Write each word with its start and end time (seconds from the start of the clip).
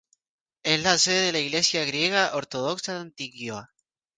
Es 0.63 0.81
la 0.81 0.97
sede 0.97 1.27
de 1.27 1.31
la 1.31 1.39
Iglesia 1.41 1.85
Griega 1.85 2.33
Ortodoxa 2.33 2.93
de 2.95 2.99
Antioquía. 3.01 3.69